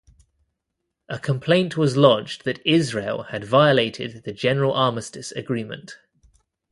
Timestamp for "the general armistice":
4.23-5.31